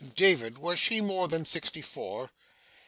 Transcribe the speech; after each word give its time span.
David, 0.15 0.57
was 0.57 0.79
she 0.79 0.99
more 0.99 1.27
than 1.27 1.45
sixty 1.45 1.83
four? 1.83 2.31